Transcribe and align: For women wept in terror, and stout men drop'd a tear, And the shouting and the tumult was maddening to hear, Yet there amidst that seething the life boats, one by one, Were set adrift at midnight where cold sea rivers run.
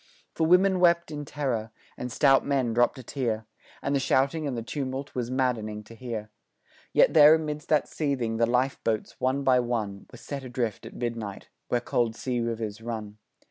For 0.33 0.47
women 0.47 0.79
wept 0.79 1.11
in 1.11 1.25
terror, 1.25 1.69
and 1.95 2.11
stout 2.11 2.43
men 2.43 2.73
drop'd 2.73 2.97
a 2.97 3.03
tear, 3.03 3.45
And 3.83 3.95
the 3.95 3.99
shouting 3.99 4.47
and 4.47 4.57
the 4.57 4.63
tumult 4.63 5.13
was 5.13 5.29
maddening 5.29 5.83
to 5.83 5.93
hear, 5.93 6.31
Yet 6.91 7.13
there 7.13 7.35
amidst 7.35 7.69
that 7.69 7.87
seething 7.87 8.37
the 8.37 8.47
life 8.47 8.83
boats, 8.83 9.19
one 9.19 9.43
by 9.43 9.59
one, 9.59 10.07
Were 10.11 10.17
set 10.17 10.43
adrift 10.43 10.87
at 10.87 10.95
midnight 10.95 11.49
where 11.67 11.81
cold 11.81 12.15
sea 12.15 12.39
rivers 12.39 12.81
run. 12.81 13.19